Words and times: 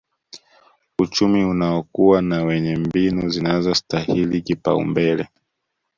uchumi 0.99 1.43
unaokua 1.45 2.21
na 2.21 2.43
wenye 2.43 2.75
mbinu 2.75 3.29
zinazostahili 3.29 4.41
kupaumbele 4.41 5.27